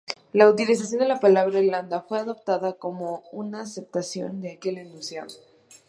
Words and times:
La 0.33 0.49
utilización 0.49 1.01
de 1.01 1.07
la 1.07 1.19
palabra 1.19 1.59
'Irlanda' 1.59 2.01
fue 2.01 2.17
adoptada 2.17 2.73
como 2.73 3.21
una 3.31 3.61
aceptación 3.61 4.41
de 4.41 4.53
aquel 4.53 4.79
enunciado. 4.79 5.35